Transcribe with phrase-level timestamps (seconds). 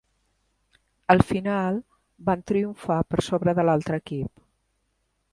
[1.15, 1.75] Al final,
[2.29, 4.43] van triomfar per sobre de l"altre equip.